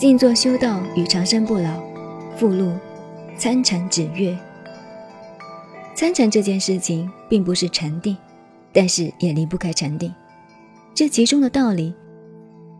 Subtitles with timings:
[0.00, 1.78] 静坐修道与长生不老。
[2.34, 2.72] 附录：
[3.36, 4.34] 参禅指月。
[5.94, 8.16] 参禅这件事情并不是禅定，
[8.72, 10.10] 但是也离不开禅定。
[10.94, 11.92] 这其中的道理，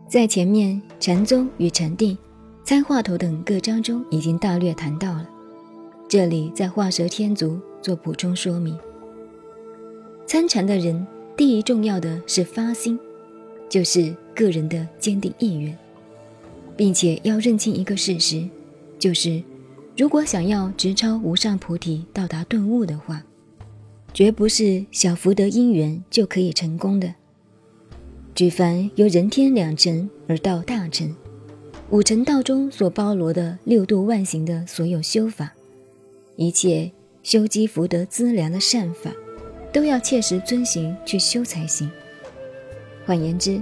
[0.07, 2.17] 在前面禅宗与禅定、
[2.63, 5.29] 参话头等各章中已经大略谈到了。
[6.09, 8.75] 这里在画蛇添足做补充说明。
[10.25, 11.05] 参禅的人，
[11.37, 12.99] 第一重要的是发心，
[13.69, 15.77] 就是个人的坚定意愿，
[16.81, 18.43] 并且要认清一个事实，
[18.97, 19.43] 就是。
[19.95, 23.21] 如果想要直超无上菩提，到达顿悟的话，
[24.15, 27.13] 绝不是小福德因缘就可以成功的。
[28.33, 31.15] 举凡由人天两成而到大成，
[31.91, 35.53] 五成道中所包罗的六度万行的所有修法，
[36.35, 36.91] 一切
[37.21, 39.11] 修积福德资粮的善法，
[39.71, 41.87] 都要切实遵行去修才行。
[43.05, 43.61] 换言之，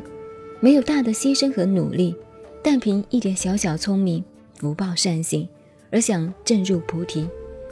[0.61, 2.15] 没有大的牺牲和努力，
[2.63, 4.23] 但凭一点小小聪明、
[4.57, 5.47] 福报善行。
[5.91, 7.27] 而想证入菩提，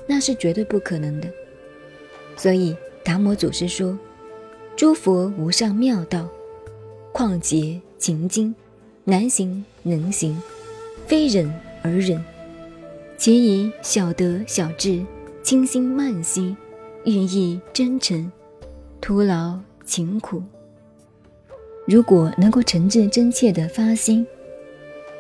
[0.07, 1.29] 那是绝对不可能的。
[2.35, 3.95] 所以达摩祖师说
[4.75, 6.27] ：“诸佛无上妙道，
[7.11, 8.55] 况劫情经，
[9.03, 10.35] 难行能行，
[11.05, 12.19] 非忍而忍。
[13.19, 15.05] 其以小德小智，
[15.43, 16.57] 清心慢心，
[17.05, 18.31] 寓意真诚，
[18.99, 20.41] 徒劳勤苦。
[21.85, 24.25] 如果能够诚挚真切的发心，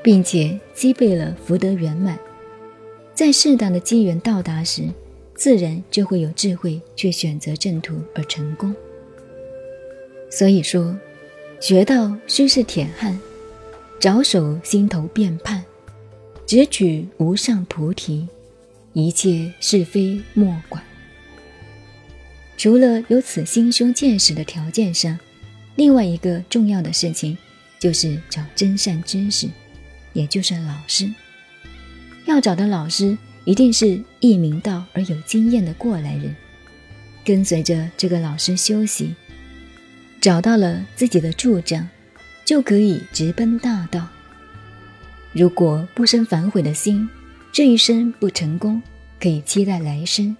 [0.07, 2.17] 并且积备了福德圆满。”
[3.13, 4.83] 在适当的机缘到达时，
[5.35, 8.73] 自然就会有智慧去选择正途而成功。
[10.29, 10.97] 所以说，
[11.59, 13.19] 学道须是铁汉，
[13.99, 15.61] 着手心头便判，
[16.45, 18.29] 直取无上菩提，
[18.93, 20.81] 一切是非莫管。
[22.55, 25.19] 除了有此心胸见识的条件上，
[25.75, 27.37] 另外一个重要的事情，
[27.77, 29.49] 就是找真善知识，
[30.13, 31.11] 也就是老师。
[32.25, 36.35] 要找的老师一定是易明道而有经验的过来人，
[37.23, 39.15] 跟随着这个老师修习，
[40.19, 41.87] 找到了自己的助长，
[42.43, 44.07] 就可以直奔大道。
[45.31, 47.07] 如果不生反悔的心，
[47.51, 48.81] 这一生不成功，
[49.19, 50.35] 可以期待来生。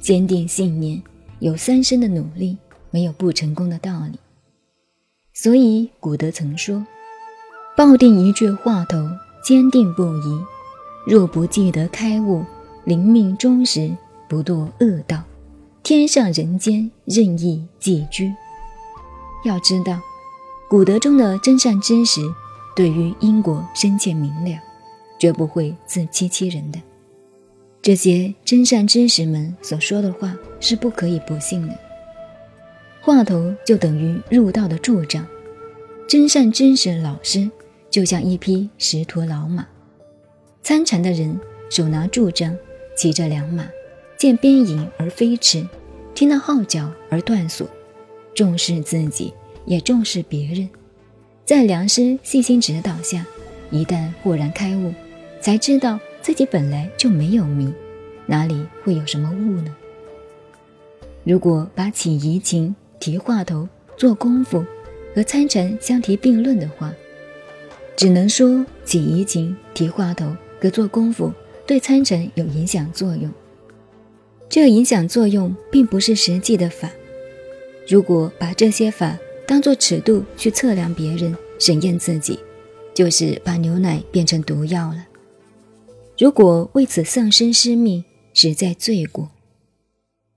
[0.00, 1.02] 坚定信念，
[1.40, 2.56] 有三生的努力，
[2.90, 4.18] 没有不成功的道理。
[5.32, 6.86] 所以古德曾说
[7.76, 8.96] ：“抱定一句话头，
[9.44, 10.40] 坚定不移。”
[11.06, 12.44] 若不记得开悟，
[12.84, 13.94] 临命终时
[14.28, 15.22] 不堕恶道，
[15.84, 18.34] 天上人间任意寄居。
[19.44, 20.00] 要知道，
[20.68, 22.20] 古德中的真善知识，
[22.74, 24.58] 对于因果深切明了，
[25.16, 26.80] 绝不会自欺欺人的。
[27.80, 31.74] 这些真善知识们所说的话是不可以不信的。
[33.00, 35.24] 话头就等于入道的助长，
[36.08, 37.48] 真善知识老师
[37.90, 39.66] 就像一匹识途老马。
[40.62, 41.38] 参禅的人
[41.70, 42.56] 手拿柱杖，
[42.96, 43.68] 骑着良马，
[44.18, 45.66] 见边影而飞驰，
[46.14, 47.68] 听到号角而断锁，
[48.34, 49.32] 重视自己，
[49.64, 50.68] 也重视别人。
[51.44, 53.24] 在良师细心指导下，
[53.70, 54.92] 一旦豁然开悟，
[55.40, 57.72] 才知道自己本来就没有迷，
[58.26, 59.74] 哪里会有什么悟呢？
[61.22, 64.64] 如果把起疑情、提话头、做功夫
[65.14, 66.92] 和参禅相提并论的话，
[67.96, 70.36] 只能说起疑情、提话头。
[70.58, 71.30] 可做功夫
[71.66, 73.30] 对参禅有影响作用，
[74.48, 76.90] 这影响作用并不是实际的法。
[77.86, 82.40] 如果把这些法当作尺度去测量别人、审验自己，
[82.94, 85.06] 就是把牛奶变成毒药了。
[86.18, 88.02] 如果为此丧生失命，
[88.32, 89.30] 实在罪过。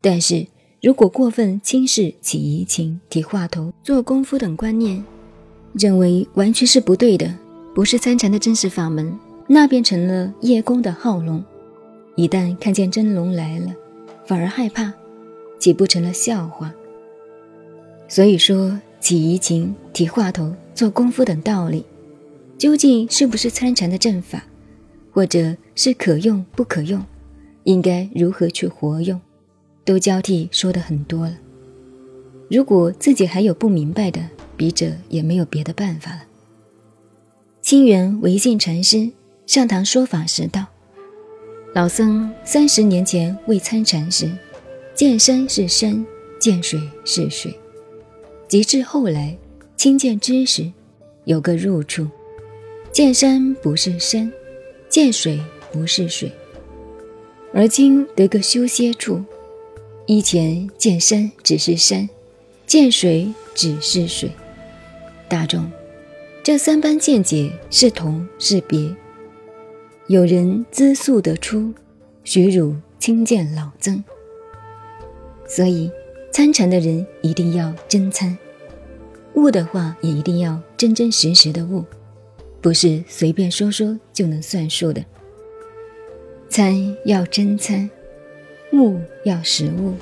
[0.01, 0.45] 但是
[0.81, 5.03] 如果过分轻视起疑情、提话头、做功夫等观念，
[5.73, 7.33] 认为完全是不对的，
[7.79, 9.17] 不是参禅的真实法门。
[9.47, 11.41] 那变成了叶公的好龙，
[12.15, 13.73] 一旦看见真龙来了，
[14.25, 14.91] 反而害怕，
[15.59, 16.73] 岂不成了笑话？
[18.09, 21.85] 所以说，起疑情、提话头、做功夫等道理，
[22.57, 24.43] 究竟是不是参禅的正法，
[25.13, 27.01] 或者是可用不可用，
[27.63, 29.17] 应该如何去活用，
[29.85, 31.37] 都交替说的很多了。
[32.49, 34.19] 如果自己还有不明白的，
[34.57, 36.23] 笔者也没有别的办法了。
[37.69, 39.11] 清源唯信禅师。
[39.45, 40.65] 上堂说法时道
[41.75, 44.27] ：“老僧三十年前未参禅时，
[44.95, 46.03] 见山是山，
[46.41, 47.51] 见水是水；
[48.47, 49.37] 及至后来
[49.77, 50.67] 亲见知识，
[51.25, 52.07] 有个入处，
[52.91, 54.33] 见山不是山，
[54.89, 55.39] 见水
[55.71, 56.31] 不是水。
[57.53, 59.23] 而今得个修歇处，
[60.07, 62.09] 以前见山只是山，
[62.65, 64.31] 见水只是水。
[65.27, 65.71] 大众，
[66.49, 68.91] 这三般见解是同是别？”
[70.09, 71.71] 有人资素得出，
[72.23, 74.03] 许汝亲见老曾。
[75.47, 75.91] 所以，
[76.31, 78.35] 参禅的人一定要真参，
[79.35, 81.85] 悟的话也一定要真真实实的悟，
[82.61, 85.05] 不是随便说说就能算数的。
[86.49, 87.87] 参要真参，
[88.73, 89.93] 悟要实悟。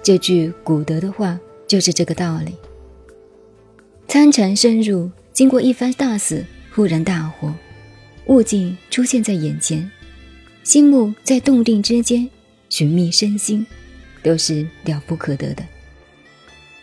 [0.00, 2.54] 这句古德的话就是这个道理。
[4.06, 6.42] 参禅深入，经过一番大死，
[6.72, 7.54] 忽然大火，
[8.24, 9.90] 悟境出现在眼前，
[10.64, 12.26] 心目在动定之间
[12.70, 13.66] 寻觅身心，
[14.22, 15.62] 都是了不可得的。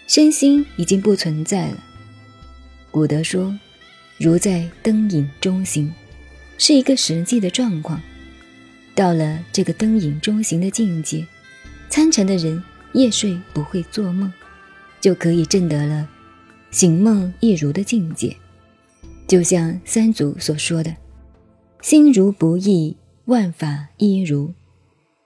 [0.05, 1.83] 身心已经不存在了。
[2.91, 3.57] 古德说
[4.19, 5.91] ：“如在灯影中行”，
[6.59, 7.99] 是一个实际的状况。
[8.93, 11.25] 到了这个灯影中行的境界，
[11.89, 12.63] 参禅的人。
[12.93, 14.31] 夜睡不会做梦，
[15.01, 16.07] 就可以证得了
[16.69, 18.37] 醒梦亦如的境界。
[19.27, 20.95] 就像三祖所说的
[21.81, 24.53] ：“心如不异，万法一如；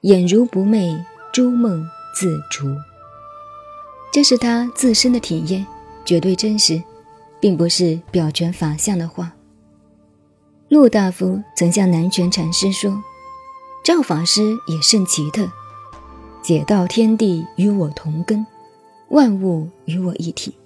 [0.01, 0.97] 眼如不昧，
[1.33, 1.85] 诸梦
[2.15, 2.67] 自除。”
[4.13, 5.65] 这是他自身的体验，
[6.05, 6.81] 绝对真实，
[7.39, 9.33] 并不是表全法相的话。
[10.69, 13.01] 陆大夫曾向南泉禅师说
[13.85, 15.49] ：“赵法师也甚奇特。”
[16.43, 18.45] 解道天地与我同根，
[19.09, 20.56] 万物与我一体。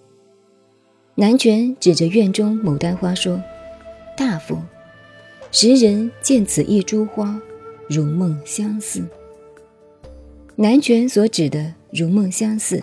[1.16, 3.42] 南拳指着院中牡丹花说
[4.18, 4.58] ：“大夫，
[5.52, 7.40] 时人见此一株花，
[7.90, 9.04] 如梦相似。”
[10.56, 12.82] 南拳所指的如梦相似，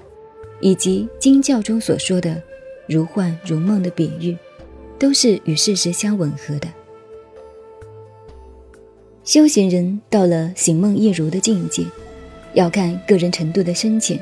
[0.61, 2.41] 以及经教中所说的
[2.87, 4.37] 如幻如梦的比喻，
[4.99, 6.69] 都是与事实相吻合的。
[9.25, 11.85] 修行人到了醒梦一如的境界。
[12.55, 14.19] 要看个人程度的深浅，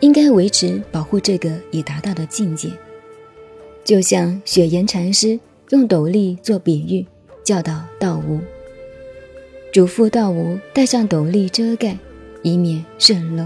[0.00, 2.70] 应该维持保护这个已达到的境界。
[3.84, 5.38] 就像雪岩禅师
[5.70, 7.06] 用斗笠做比喻，
[7.44, 8.40] 教导道无，
[9.72, 11.98] 嘱咐道无戴上斗笠遮盖，
[12.42, 13.44] 以免渗漏，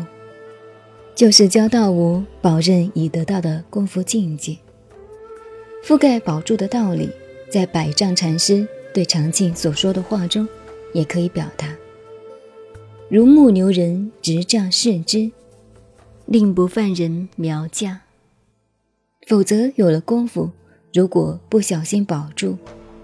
[1.14, 4.56] 就是教道无保证已得到的功夫境界。
[5.84, 7.10] 覆盖保住的道理，
[7.50, 10.46] 在百丈禅师对长庆所说的话中，
[10.92, 11.74] 也可以表达。
[13.08, 15.30] 如木牛人执杖视之，
[16.26, 18.02] 令不犯人苗架。
[19.28, 20.50] 否则有了功夫，
[20.94, 22.56] 如果不小心保住，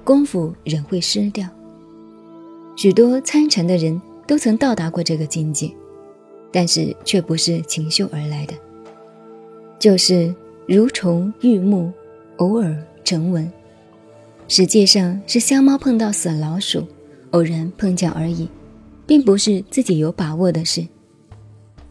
[0.03, 1.47] 功夫仍会失掉。
[2.77, 5.71] 许多参禅的人都曾到达过这个境界，
[6.51, 8.55] 但是却不是勤修而来的，
[9.79, 10.35] 就是
[10.67, 11.93] 如虫遇木，
[12.39, 12.75] 偶尔
[13.05, 13.53] 成文。
[14.49, 16.87] 实际上是瞎猫碰到死老鼠，
[17.33, 18.49] 偶然碰巧而已。
[19.07, 20.89] 并不是自己有把握的事。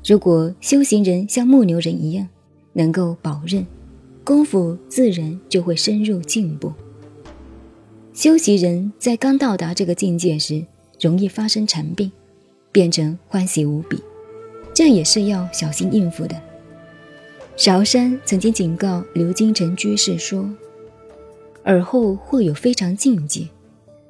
[0.03, 2.27] 如果修行人像木牛人一样，
[2.73, 3.63] 能够保任，
[4.23, 6.73] 功夫自然就会深入进步。
[8.13, 10.65] 修习人在刚到达这个境界时，
[10.99, 12.11] 容易发生禅病，
[12.71, 13.99] 变成欢喜无比，
[14.73, 16.35] 这也是要小心应付的。
[17.55, 20.49] 韶山曾经警告刘金城居士说
[21.63, 23.47] ：“尔后或有非常境界，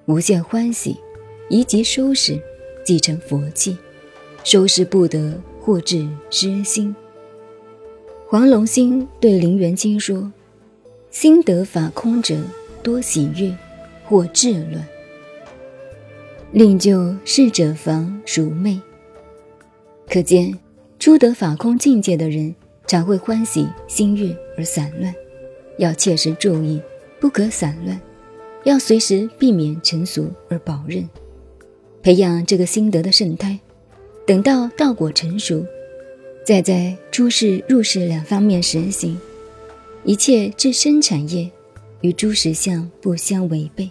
[0.05, 0.97] 无限欢喜，
[1.49, 2.39] 宜即收拾。”
[2.85, 3.77] 即成佛气，
[4.43, 6.93] 收拾不得，或致失心。
[8.27, 10.31] 黄龙星对林元清说
[11.11, 12.35] ：“心得法空者，
[12.81, 13.55] 多喜悦，
[14.05, 14.87] 或智乱。
[16.51, 18.79] 令就逝者防如昧。”
[20.09, 20.57] 可见，
[20.97, 22.55] 初得法空境界的人，
[22.87, 25.13] 常会欢喜心悦而散乱，
[25.77, 26.81] 要切实注意，
[27.19, 27.99] 不可散乱，
[28.63, 31.07] 要随时避免成俗而保任。
[32.01, 33.59] 培养这个心得的圣胎，
[34.25, 35.63] 等到道果成熟，
[36.45, 39.17] 再在出世入世两方面实行，
[40.03, 41.49] 一切至深产业
[42.01, 43.89] 与诸实相不相违背。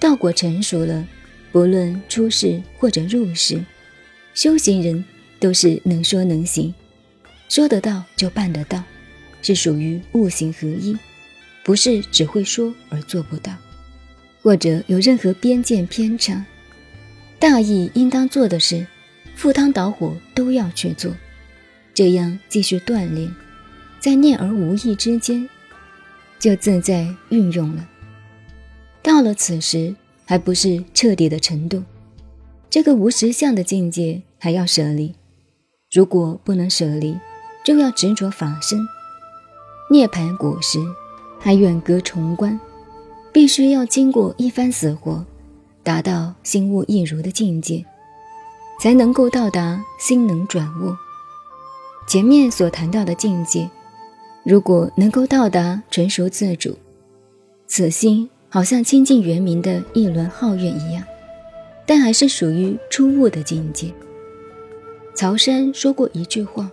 [0.00, 1.06] 道果成熟了，
[1.52, 3.64] 不论出世或者入世，
[4.34, 5.04] 修行人
[5.38, 6.74] 都是能说能行，
[7.48, 8.82] 说得到就办得到，
[9.40, 10.98] 是属于悟行合一，
[11.62, 13.54] 不是只会说而做不到，
[14.42, 16.44] 或者有任何边界偏差。
[17.38, 18.84] 大意应当做的事，
[19.40, 21.10] 赴汤蹈火都要去做，
[21.94, 23.34] 这样继续锻炼，
[23.98, 25.48] 在念而无意之间，
[26.38, 27.88] 就自在运用了。
[29.02, 31.82] 到了此时，还不是彻底的程度，
[32.68, 35.14] 这个无实相的境界还要舍离。
[35.90, 37.16] 如果不能舍离，
[37.64, 38.78] 就要执着法身，
[39.90, 40.78] 涅盘果实
[41.38, 42.60] 还远隔重关，
[43.32, 45.24] 必须要经过一番死活。
[45.82, 47.86] 达到心悟一如的境界，
[48.80, 50.96] 才能够到达心能转悟。
[52.08, 53.68] 前面所谈到的境界，
[54.42, 56.78] 如果能够到达成熟自主，
[57.66, 61.04] 此心好像清净圆明的一轮皓月一样，
[61.84, 63.92] 但还是属于初悟的境界。
[65.14, 66.70] 曹山说过一句话，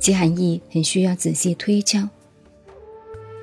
[0.00, 2.08] 其含义很需要仔细推敲。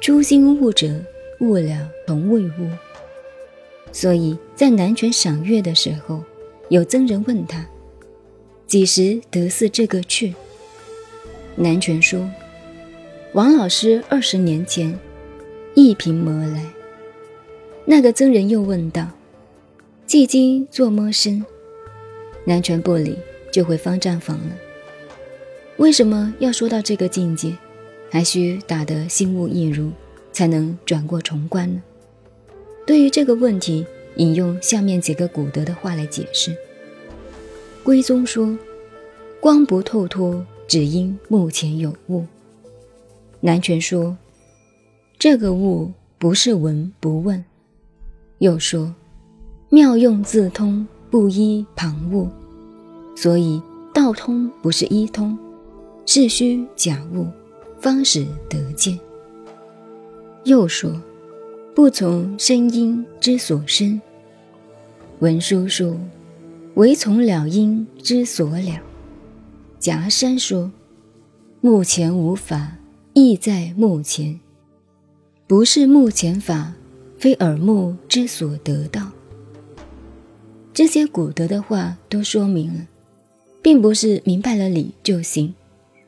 [0.01, 1.01] 初心悟者，
[1.39, 2.69] 悟了同未悟。
[3.93, 6.22] 所以在南泉赏月的时候，
[6.67, 7.65] 有僧人问他
[8.73, 10.33] ：“几时得似这个趣？”
[11.55, 12.27] 南泉说
[13.33, 14.97] ：“王老师二十年前
[15.75, 16.65] 一瓶魔来。”
[17.85, 19.07] 那个僧人又问道
[20.09, 21.45] ：“寂今作么身？”
[22.45, 23.15] 南泉不理，
[23.51, 24.55] 就回方丈房了。
[25.77, 27.55] 为什么要说到这个境界，
[28.09, 29.91] 还需打得心悟一如，
[30.31, 31.83] 才能转过重关呢？
[32.87, 36.57] 对于这个问题，引用下面几个古德的话来解释。
[37.83, 38.57] 归宗说
[39.41, 42.25] ：“光不透脱，只因目前有物。”
[43.41, 44.17] 南泉说
[45.19, 47.43] ：“这个物不是闻不问。”
[48.39, 48.93] 又说
[49.69, 52.29] ：“妙用自通，不依旁物。”
[53.15, 53.61] 所以
[53.93, 55.37] 道通不是一通，
[56.05, 57.27] 是虚假物，
[57.79, 58.97] 方使得见。
[60.45, 60.91] 又说。
[61.75, 63.99] 不从声音之所生，
[65.21, 65.97] 文殊说
[66.75, 68.81] ：“唯从了因之所了。”
[69.79, 70.71] 夹山说
[71.59, 72.77] ：“目前无法，
[73.13, 74.39] 亦在目前，
[75.45, 76.73] 不是目前法，
[77.17, 79.11] 非耳目之所得到。”
[80.73, 82.87] 这些古德的话都说明了，
[83.61, 85.53] 并不是明白了理就行，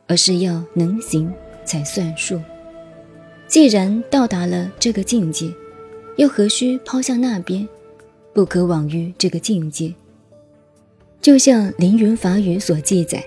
[0.07, 1.31] 而是要能行
[1.65, 2.41] 才算数。
[3.47, 5.53] 既然到达了这个境界，
[6.17, 7.67] 又何须抛向那边？
[8.33, 9.93] 不可往于这个境界。
[11.21, 13.23] 就像凌云法语所记载：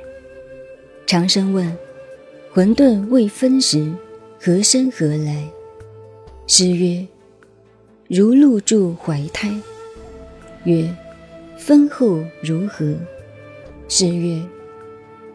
[1.07, 1.77] 长生问
[2.53, 3.93] ：“混沌未分时，
[4.41, 5.49] 何生何来？”
[6.47, 7.07] 诗曰
[8.09, 9.51] ：“如露住怀胎。”
[10.65, 10.89] 曰
[11.59, 12.95] ：“分后如何？”
[13.89, 14.41] 诗曰：“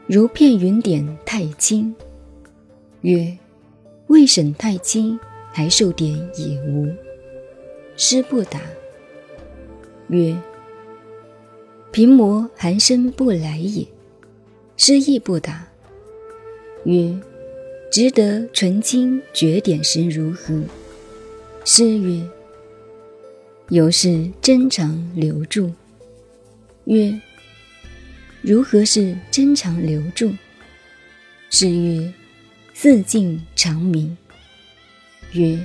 [0.08, 1.94] 如片云点太轻。”
[3.02, 3.38] 曰
[4.08, 5.20] ：“未审太轻，
[5.52, 6.88] 还受点也无。”
[7.98, 8.60] 师不答。
[10.08, 10.36] 曰
[11.94, 13.88] ：“平魔寒生不来也。”
[14.76, 15.66] 诗亦不答。
[16.84, 17.18] 曰
[17.90, 20.62] ：“值得纯清绝点时如何？”
[21.64, 22.22] 诗曰
[23.70, 25.72] ：“由是真常留住。”
[26.86, 27.18] 曰
[28.44, 30.34] ：“如何是真常留住？”
[31.50, 32.14] 诗曰
[32.76, 34.18] ：“四境长明。”
[35.32, 35.58] 曰：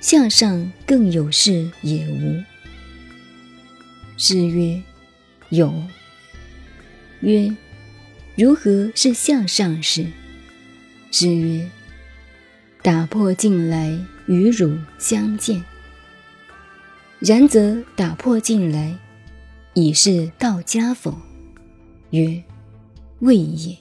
[0.00, 2.40] 向上更有事也无。
[4.16, 4.80] 诗曰
[5.50, 5.72] ：“有。”
[7.20, 7.54] 曰
[8.36, 10.06] ：“如何是向上事？”
[11.10, 11.68] 诗曰
[12.82, 15.64] ：“打破进来与汝相见。”
[17.18, 18.98] 然则打破进来，
[19.72, 21.18] 已是道家否？
[22.10, 22.42] 曰
[23.20, 23.76] ：“未也。”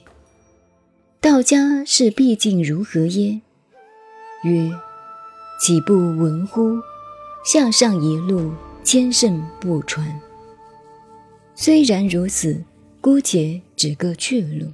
[1.20, 3.42] 道家是毕竟如何耶？
[4.44, 4.72] 曰：
[5.60, 6.80] 岂不闻乎？
[7.44, 8.54] 向上一路，
[8.84, 10.22] 千圣不传。
[11.56, 12.64] 虽然如此，
[13.02, 14.68] 姑且指个去路。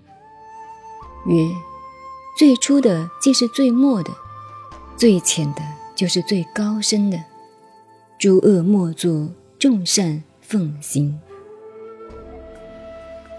[1.28, 1.48] 曰：
[2.38, 4.12] 最初的即是最末的，
[4.98, 5.62] 最浅的
[5.96, 7.24] 就是最高深的。
[8.20, 11.20] 诸恶莫作，众善奉行。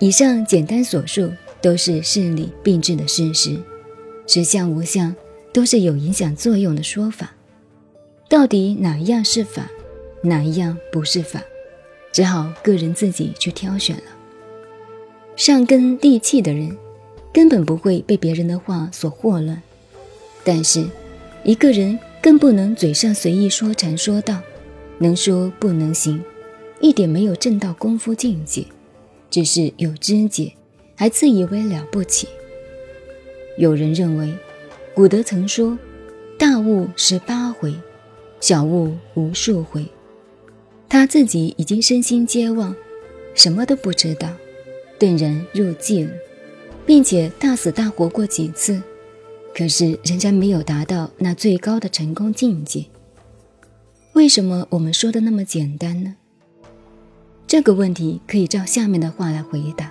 [0.00, 3.61] 以上简单所述，都是事理并置的事实，
[4.26, 5.14] 实相无相。
[5.54, 7.34] 都是有影响作用的说法，
[8.26, 9.68] 到底哪一样是法，
[10.22, 11.42] 哪一样不是法，
[12.12, 14.02] 只好个人自己去挑选了。
[15.35, 16.76] 上根地气的人，
[17.33, 19.57] 根本不会被别人的话所惑乱；
[20.45, 20.87] 但是，
[21.42, 24.40] 一个人更不能嘴上随意说禅说道，
[24.99, 26.23] 能说不能行，
[26.81, 28.66] 一点没有正道功夫境界，
[29.31, 30.52] 只是有知解，
[30.95, 32.28] 还自以为了不起。
[33.57, 34.33] 有人认为。
[34.95, 35.78] 古德曾说
[36.38, 37.75] ：“大悟十八回，
[38.40, 39.87] 小悟无数回。”
[40.92, 42.76] 他自己已经身心皆忘，
[43.34, 44.28] 什么都不知道，
[44.99, 46.12] 顿然入寂了，
[46.84, 48.78] 并且大死大活过几次，
[49.54, 52.84] 可是仍然没有达到那最高的成功境界。
[54.12, 56.14] 为什么我们说的那么简单呢？
[57.46, 59.90] 这个问题可以照下面的话来回答：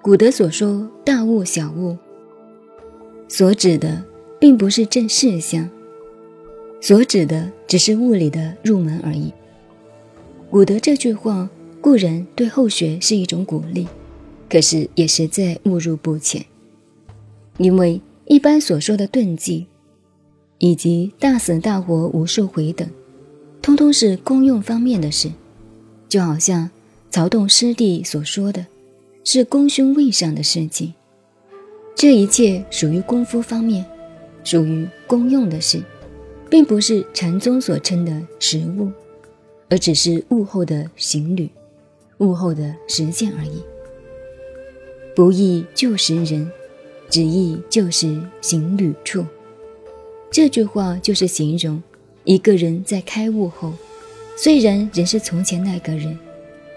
[0.00, 1.94] 古德所说“大悟”“小悟”。
[3.28, 4.02] 所指的
[4.40, 5.68] 并不是正事相，
[6.80, 9.30] 所指的只是物理的入门而已。
[10.50, 11.48] 古德这句话
[11.80, 13.86] 固然对后学是一种鼓励，
[14.48, 16.44] 可是也实在误入不浅。
[17.58, 19.66] 因为一般所说的顿迹，
[20.56, 22.88] 以及大死大活无数回等，
[23.60, 25.30] 通通是功用方面的事，
[26.08, 26.70] 就好像
[27.10, 28.66] 曹洞师弟所说的，
[29.24, 30.94] 是功勋位上的事情。
[31.94, 33.84] 这一切属于功夫方面，
[34.44, 35.82] 属于功用的事，
[36.48, 38.90] 并不是禅宗所称的实物，
[39.68, 41.48] 而只是物后的行旅，
[42.18, 43.62] 物后的实践而已。
[45.14, 46.50] 不易就识人，
[47.10, 49.24] 只易就识行旅处。
[50.30, 51.82] 这句话就是形容
[52.24, 53.72] 一个人在开悟后，
[54.36, 56.18] 虽然仍是从前那个人，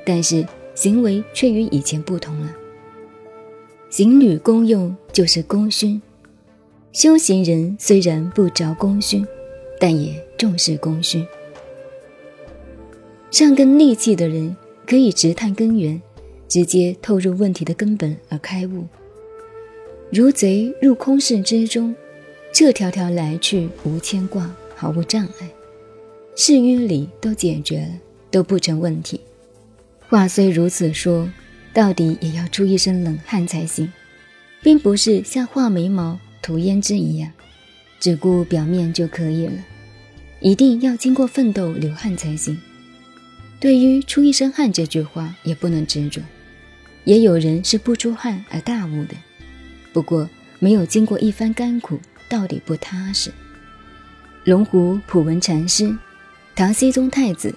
[0.06, 2.50] 但是行为却与以前不同了。
[3.90, 6.02] 行旅功用就是功勋，
[6.94, 9.28] 修行人虽然不着功勋，
[9.80, 11.28] 但也重视功勋。
[13.32, 16.00] 上根利器的人可以直探根源。
[16.48, 18.86] 直接透入问题的根本而开悟，
[20.12, 21.96] 如贼入空室之中，
[22.52, 25.50] 这条条来去无牵挂，毫无障碍，
[26.36, 27.92] 事与理都解决了，
[28.30, 29.22] 都不成问题。
[30.10, 31.30] 话虽如此说，
[31.74, 33.90] 到底也要出一身冷汗才行，
[34.62, 37.32] 并不是像画眉毛、涂胭脂一样，
[37.98, 39.54] 只顾表面就可以了，
[40.42, 42.60] 一定要经过奋斗流汗才行。
[43.62, 46.20] 对于出一身汗这句话，也不能执着。
[47.04, 49.14] 也有人是不出汗而大悟的，
[49.94, 50.28] 不过
[50.58, 53.32] 没有经过一番甘苦，到底不踏实。
[54.46, 55.96] 龙湖普文禅师，
[56.56, 57.54] 唐僖宗太子，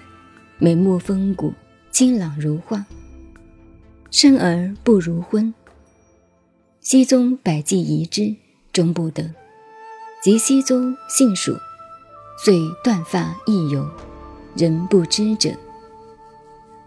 [0.58, 1.54] 眉目风骨，
[1.90, 2.84] 清朗如画，
[4.10, 5.54] 生而不如昏。
[6.82, 8.36] 僖宗百计遗之，
[8.74, 9.30] 终不得。
[10.22, 11.56] 及僖宗幸蜀，
[12.44, 13.90] 遂断发亦游，
[14.54, 15.50] 人不知者。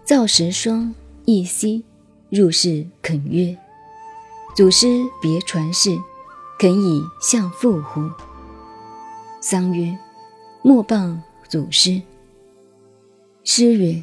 [0.08, 0.96] 造时霜，
[1.26, 1.84] 一夕。
[2.30, 3.58] 入室肯曰
[4.56, 4.88] ：“祖师
[5.22, 5.98] 别传世，
[6.58, 8.10] 肯以相父乎？”
[9.42, 9.98] 丧曰
[10.64, 11.18] ：“莫谤
[11.50, 12.02] 祖师。”
[13.44, 14.02] 师曰：“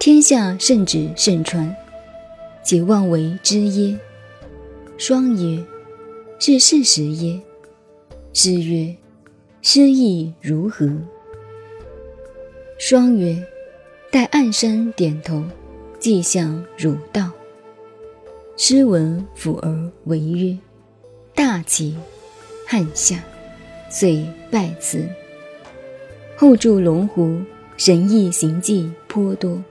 [0.00, 1.72] 天下圣旨圣传，
[2.64, 3.96] 且望为之耶？”
[4.98, 5.64] 双曰
[6.40, 7.40] ：“是事实耶？”
[8.34, 8.96] 师曰
[9.62, 10.90] ：“诗意如何？”
[12.76, 13.40] 双曰
[14.12, 15.42] ：“待暗山点头。”
[16.02, 17.30] 即向汝道，
[18.56, 20.58] 诗文抚而为曰
[21.32, 21.96] ：“大齐
[22.66, 23.22] 汉夏，
[23.88, 25.06] 遂拜辞。
[26.36, 27.40] 后住龙湖，
[27.76, 29.62] 神异行迹颇多。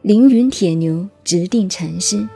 [0.00, 2.26] 凌云铁牛直定禅师，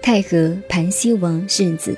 [0.00, 1.94] 太和盘溪王世子，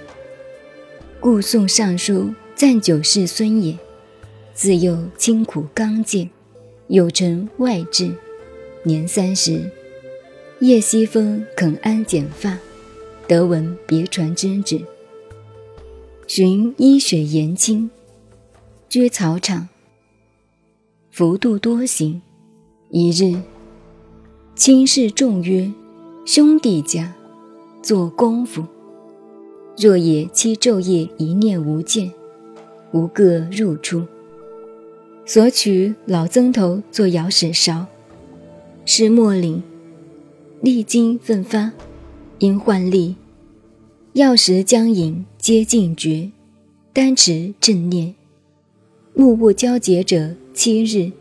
[1.20, 3.78] 故宋尚书赞九世孙也。
[4.52, 6.28] 自幼清苦刚健，
[6.88, 8.12] 有成外志。”
[8.84, 9.70] 年三十，
[10.60, 12.56] 叶西风肯安剪发，
[13.26, 14.80] 得闻别传之旨。
[16.26, 17.90] 寻医学言清，
[18.88, 19.68] 居草场，
[21.10, 22.22] 幅度多行。
[22.90, 23.42] 一日，
[24.54, 25.70] 亲事众曰
[26.24, 27.14] ：“兄弟家，
[27.82, 28.64] 做功夫。
[29.76, 32.10] 若也期昼夜一念无间，
[32.92, 34.06] 无个入出。
[35.28, 37.84] 索取老曾头做摇屎勺。”
[38.86, 39.62] 石墨岭，
[40.62, 41.70] 历经奋发，
[42.38, 43.14] 因患力，
[44.14, 46.30] 药石将饮皆尽绝，
[46.94, 48.14] 单持正念，
[49.12, 51.12] 目不交结者七日，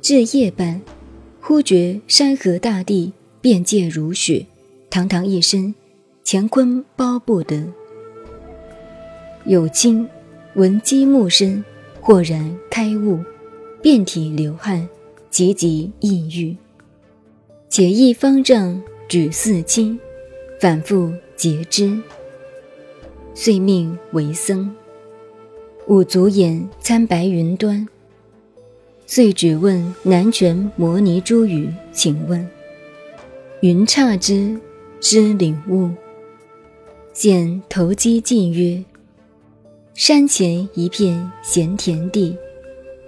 [0.00, 0.80] 至夜半，
[1.42, 3.12] 忽觉山河大地
[3.42, 4.46] 遍界如雪，
[4.88, 5.74] 堂堂一身，
[6.24, 7.62] 乾坤包不得。
[9.44, 10.08] 有清
[10.54, 11.62] 闻鸡木声，
[12.08, 13.22] 豁然开悟，
[13.82, 14.88] 遍体流汗，
[15.28, 16.56] 急急抑郁。
[17.68, 20.00] 解一方丈举四亲，
[20.58, 22.00] 反复结之，
[23.34, 24.74] 遂命为僧。
[25.86, 27.86] 五足眼参白云端，
[29.06, 32.48] 遂举问南拳摩尼珠语，请问
[33.60, 34.58] 云刹之
[34.98, 35.90] 知领悟，
[37.12, 38.82] 现投机进曰：
[39.98, 42.36] 山前一片闲田地，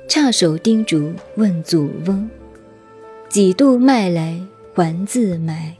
[0.09, 2.29] 插手叮嘱问祖翁，
[3.29, 4.45] 几度麦来？
[4.75, 5.77] 还自买，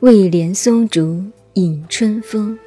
[0.00, 2.58] 未怜松竹引春风。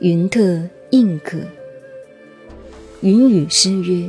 [0.00, 1.38] 云特应可。
[3.00, 4.08] 云雨诗曰：“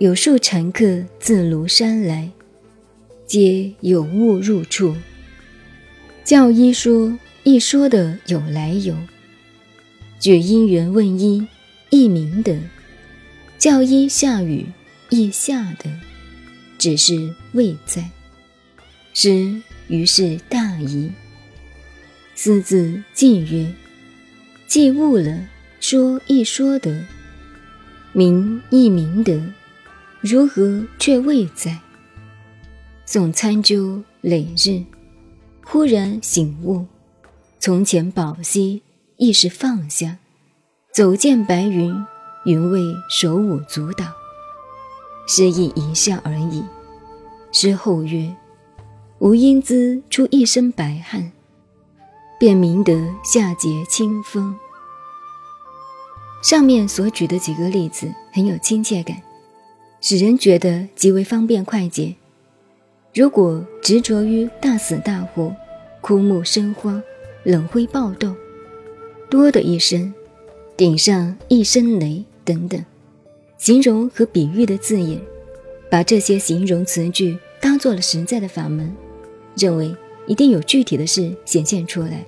[0.00, 2.30] 有数乘客自庐山来，
[3.26, 4.96] 皆有物入处。
[6.24, 8.96] 教一说，一说的有来由。
[10.20, 11.46] 举因缘问一，
[11.90, 12.58] 亦明得。
[13.58, 14.66] 教一下雨，
[15.10, 15.90] 亦下得，
[16.78, 18.10] 只是未在。”
[19.14, 21.10] 师于是大疑，
[22.34, 23.74] 私自进曰
[24.68, 25.48] ：“既悟了，
[25.80, 27.04] 说亦说得，
[28.12, 29.42] 明亦明得，
[30.20, 31.78] 如何却未在？
[33.04, 34.84] 送参究累日，
[35.64, 36.86] 忽然醒悟，
[37.58, 38.82] 从前宝溪
[39.20, 40.18] 亦是放下，
[40.94, 41.92] 走见白云，
[42.44, 44.04] 云为手舞足蹈，
[45.26, 46.64] 诗意一笑而已。
[47.50, 48.32] 诗后曰
[49.18, 51.32] ：“吾因兹出一身白汗，
[52.38, 54.54] 便明得夏节清风。”
[56.40, 59.20] 上面所举的几个例子很有亲切感，
[60.00, 62.14] 使人觉得极为方便快捷。
[63.12, 65.52] 如果执着于大死大活、
[66.00, 67.02] 枯木生花、
[67.42, 68.32] 冷灰暴斗、
[69.30, 70.12] 多的一声、
[70.76, 72.84] 顶上一声雷等等，
[73.56, 75.20] 形容和比喻的字眼，
[75.90, 78.94] 把这些形容词句当做了实在的法门，
[79.56, 79.94] 认为
[80.26, 82.24] 一定有具体的事显现出来，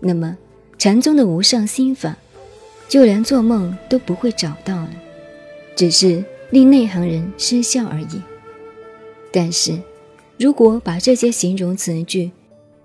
[0.00, 0.36] 那么
[0.78, 2.16] 禅宗的无上心法，
[2.88, 4.90] 就连做梦都不会找到了，
[5.74, 8.22] 只是令内行人失笑而已。
[9.32, 9.78] 但是。
[10.40, 12.30] 如果把这些形容词句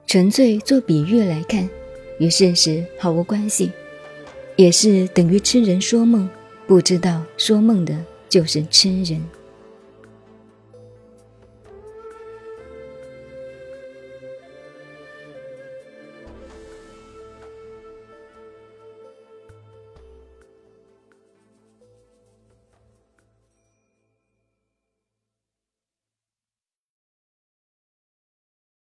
[0.07, 1.69] 纯粹做比喻来看，
[2.23, 3.69] 与事实毫无关系，
[4.55, 6.29] 也是等于痴人说梦，
[6.65, 7.93] 不知道说梦的
[8.29, 9.21] 就是痴人。